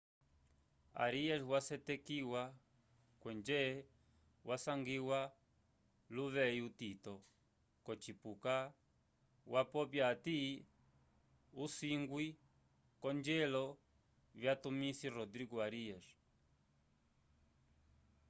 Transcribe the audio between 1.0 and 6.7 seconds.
arias wasetekiwa kwenje wasangiwa luveyi